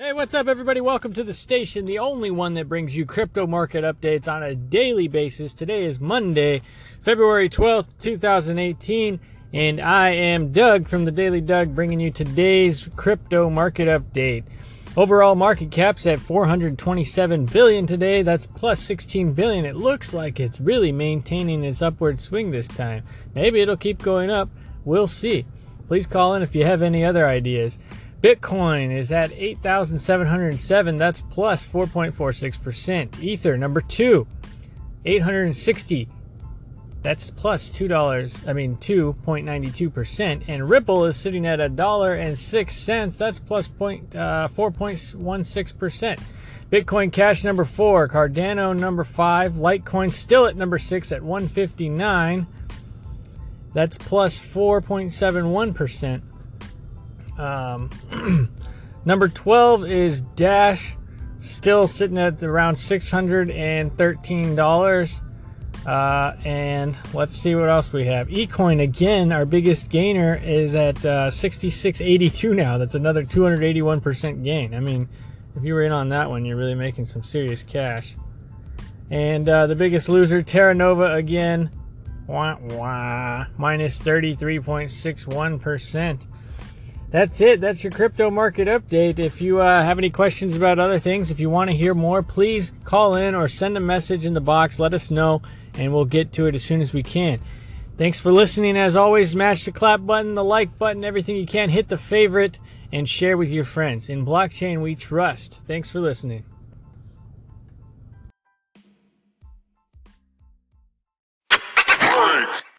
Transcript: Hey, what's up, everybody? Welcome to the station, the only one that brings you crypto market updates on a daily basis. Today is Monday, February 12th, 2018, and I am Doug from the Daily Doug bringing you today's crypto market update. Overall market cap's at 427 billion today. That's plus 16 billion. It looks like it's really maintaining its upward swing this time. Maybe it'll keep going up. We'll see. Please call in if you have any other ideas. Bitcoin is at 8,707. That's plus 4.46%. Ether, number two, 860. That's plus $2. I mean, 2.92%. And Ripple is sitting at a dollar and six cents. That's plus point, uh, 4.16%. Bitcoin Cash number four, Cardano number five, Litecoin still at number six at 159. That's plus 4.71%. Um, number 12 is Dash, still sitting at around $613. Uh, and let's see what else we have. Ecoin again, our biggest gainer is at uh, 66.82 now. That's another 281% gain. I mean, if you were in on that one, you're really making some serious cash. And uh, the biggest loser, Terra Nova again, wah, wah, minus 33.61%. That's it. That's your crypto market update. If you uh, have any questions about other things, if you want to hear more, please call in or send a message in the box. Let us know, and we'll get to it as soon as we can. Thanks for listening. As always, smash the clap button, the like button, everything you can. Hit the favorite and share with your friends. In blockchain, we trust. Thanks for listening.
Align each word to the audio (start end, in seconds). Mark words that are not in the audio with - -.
Hey, 0.00 0.12
what's 0.12 0.32
up, 0.32 0.46
everybody? 0.46 0.80
Welcome 0.80 1.12
to 1.14 1.24
the 1.24 1.34
station, 1.34 1.84
the 1.84 1.98
only 1.98 2.30
one 2.30 2.54
that 2.54 2.68
brings 2.68 2.96
you 2.96 3.04
crypto 3.04 3.48
market 3.48 3.82
updates 3.82 4.28
on 4.28 4.44
a 4.44 4.54
daily 4.54 5.08
basis. 5.08 5.52
Today 5.52 5.82
is 5.82 5.98
Monday, 5.98 6.62
February 7.02 7.48
12th, 7.50 7.88
2018, 7.98 9.18
and 9.52 9.80
I 9.80 10.10
am 10.10 10.52
Doug 10.52 10.86
from 10.86 11.04
the 11.04 11.10
Daily 11.10 11.40
Doug 11.40 11.74
bringing 11.74 11.98
you 11.98 12.12
today's 12.12 12.88
crypto 12.94 13.50
market 13.50 13.88
update. 13.88 14.44
Overall 14.96 15.34
market 15.34 15.72
cap's 15.72 16.06
at 16.06 16.20
427 16.20 17.46
billion 17.46 17.84
today. 17.88 18.22
That's 18.22 18.46
plus 18.46 18.78
16 18.78 19.32
billion. 19.32 19.64
It 19.64 19.74
looks 19.74 20.14
like 20.14 20.38
it's 20.38 20.60
really 20.60 20.92
maintaining 20.92 21.64
its 21.64 21.82
upward 21.82 22.20
swing 22.20 22.52
this 22.52 22.68
time. 22.68 23.02
Maybe 23.34 23.60
it'll 23.62 23.76
keep 23.76 24.00
going 24.00 24.30
up. 24.30 24.48
We'll 24.84 25.08
see. 25.08 25.44
Please 25.88 26.06
call 26.06 26.34
in 26.34 26.42
if 26.42 26.54
you 26.54 26.64
have 26.64 26.82
any 26.82 27.04
other 27.04 27.26
ideas. 27.26 27.78
Bitcoin 28.22 28.92
is 28.96 29.12
at 29.12 29.32
8,707. 29.32 30.98
That's 30.98 31.20
plus 31.20 31.66
4.46%. 31.66 33.22
Ether, 33.22 33.56
number 33.56 33.80
two, 33.80 34.26
860. 35.04 36.08
That's 37.00 37.30
plus 37.30 37.70
$2. 37.70 38.48
I 38.48 38.52
mean, 38.52 38.76
2.92%. 38.78 40.48
And 40.48 40.68
Ripple 40.68 41.04
is 41.04 41.16
sitting 41.16 41.46
at 41.46 41.60
a 41.60 41.68
dollar 41.68 42.14
and 42.14 42.36
six 42.36 42.76
cents. 42.76 43.16
That's 43.16 43.38
plus 43.38 43.68
point, 43.68 44.16
uh, 44.16 44.48
4.16%. 44.52 46.18
Bitcoin 46.70 47.10
Cash 47.10 47.44
number 47.44 47.64
four, 47.64 48.08
Cardano 48.08 48.76
number 48.78 49.02
five, 49.02 49.54
Litecoin 49.54 50.12
still 50.12 50.44
at 50.44 50.54
number 50.54 50.78
six 50.78 51.10
at 51.10 51.22
159. 51.22 52.46
That's 53.72 53.96
plus 53.96 54.38
4.71%. 54.38 56.27
Um, 57.38 57.90
number 59.04 59.28
12 59.28 59.86
is 59.86 60.20
Dash, 60.20 60.96
still 61.40 61.86
sitting 61.86 62.18
at 62.18 62.42
around 62.42 62.74
$613. 62.74 65.22
Uh, 65.86 66.34
and 66.44 66.98
let's 67.14 67.34
see 67.34 67.54
what 67.54 67.70
else 67.70 67.92
we 67.92 68.06
have. 68.06 68.26
Ecoin 68.28 68.82
again, 68.82 69.32
our 69.32 69.46
biggest 69.46 69.88
gainer 69.88 70.34
is 70.44 70.74
at 70.74 70.98
uh, 71.06 71.28
66.82 71.28 72.54
now. 72.54 72.76
That's 72.76 72.94
another 72.94 73.22
281% 73.22 74.44
gain. 74.44 74.74
I 74.74 74.80
mean, 74.80 75.08
if 75.56 75.64
you 75.64 75.72
were 75.74 75.82
in 75.82 75.92
on 75.92 76.10
that 76.10 76.28
one, 76.28 76.44
you're 76.44 76.56
really 76.56 76.74
making 76.74 77.06
some 77.06 77.22
serious 77.22 77.62
cash. 77.62 78.16
And 79.10 79.48
uh, 79.48 79.66
the 79.66 79.76
biggest 79.76 80.10
loser, 80.10 80.42
Terra 80.42 80.74
Nova 80.74 81.14
again, 81.14 81.70
wah, 82.26 82.58
wah, 82.60 83.46
minus 83.56 83.98
33.61%. 83.98 86.26
That's 87.10 87.40
it. 87.40 87.62
That's 87.62 87.82
your 87.82 87.90
crypto 87.90 88.30
market 88.30 88.68
update. 88.68 89.18
If 89.18 89.40
you 89.40 89.60
uh, 89.60 89.82
have 89.82 89.96
any 89.96 90.10
questions 90.10 90.54
about 90.54 90.78
other 90.78 90.98
things, 90.98 91.30
if 91.30 91.40
you 91.40 91.48
want 91.48 91.70
to 91.70 91.76
hear 91.76 91.94
more, 91.94 92.22
please 92.22 92.70
call 92.84 93.14
in 93.14 93.34
or 93.34 93.48
send 93.48 93.78
a 93.78 93.80
message 93.80 94.26
in 94.26 94.34
the 94.34 94.42
box. 94.42 94.78
Let 94.78 94.92
us 94.92 95.10
know, 95.10 95.40
and 95.72 95.94
we'll 95.94 96.04
get 96.04 96.34
to 96.34 96.46
it 96.46 96.54
as 96.54 96.62
soon 96.62 96.82
as 96.82 96.92
we 96.92 97.02
can. 97.02 97.40
Thanks 97.96 98.20
for 98.20 98.30
listening. 98.30 98.76
As 98.76 98.94
always, 98.94 99.30
smash 99.30 99.64
the 99.64 99.72
clap 99.72 100.04
button, 100.04 100.34
the 100.34 100.44
like 100.44 100.78
button, 100.78 101.02
everything 101.02 101.36
you 101.36 101.46
can. 101.46 101.70
Hit 101.70 101.88
the 101.88 101.96
favorite 101.96 102.58
and 102.92 103.08
share 103.08 103.38
with 103.38 103.48
your 103.48 103.64
friends. 103.64 104.10
In 104.10 104.26
blockchain, 104.26 104.82
we 104.82 104.94
trust. 104.94 105.62
Thanks 105.66 105.88
for 105.90 106.00
listening. 106.00 106.44